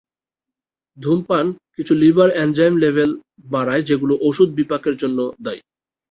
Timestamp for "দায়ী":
5.45-5.61